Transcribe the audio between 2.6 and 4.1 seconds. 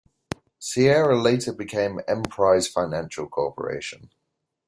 Financial Corporation.